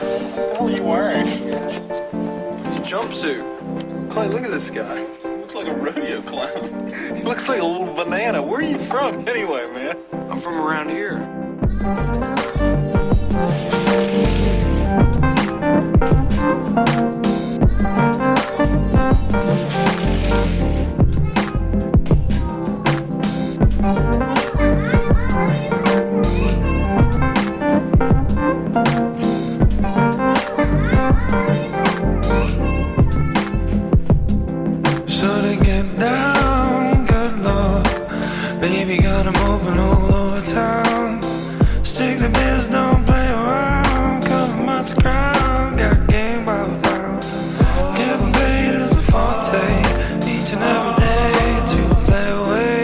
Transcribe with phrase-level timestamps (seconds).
[0.00, 1.26] What are you wearing?
[1.26, 4.10] It's a jumpsuit.
[4.10, 5.04] Clay, look at this guy.
[5.24, 6.90] Looks like a rodeo clown.
[7.16, 8.40] He looks like a little banana.
[8.42, 9.98] Where are you from anyway, man?
[10.30, 11.18] I'm from around here.
[38.60, 41.18] Baby got 'em open all over town.
[41.82, 44.22] Stick the biz, don't play around.
[44.22, 47.24] Cover much ground, got game by the pound.
[47.96, 49.66] Getting paid is a forte.
[50.34, 51.32] Each and every day
[51.72, 52.82] to play away.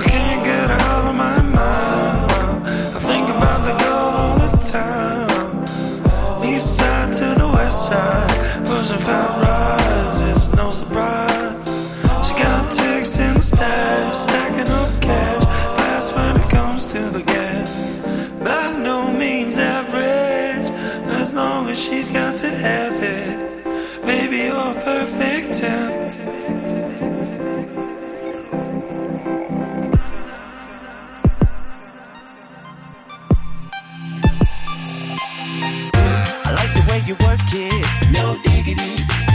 [0.00, 2.32] I can't get out of my mind.
[2.96, 5.64] I think about the girl all the time.
[6.44, 8.30] East side to the west side,
[8.66, 11.56] pushing fat rides, it's no surprise.
[12.26, 14.90] She got ticks in the stash, stacking up
[21.76, 23.64] as she's got to have it.
[24.04, 25.92] Baby, you're perfect 10.
[36.44, 38.12] I like the way you work it.
[38.12, 39.25] No diggity.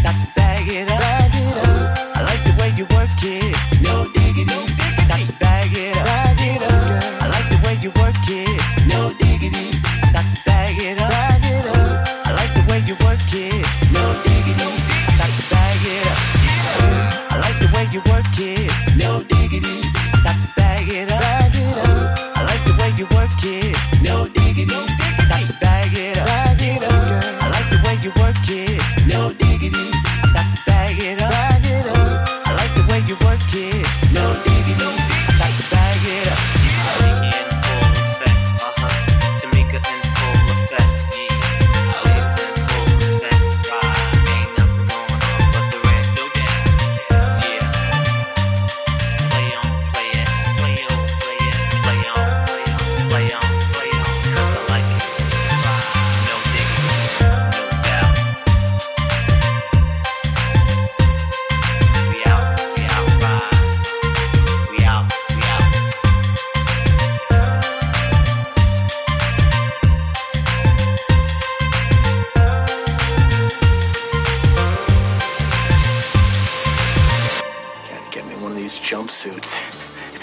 [78.61, 79.57] These jumpsuits.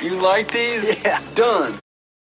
[0.00, 1.02] You like these?
[1.02, 1.80] Yeah, done.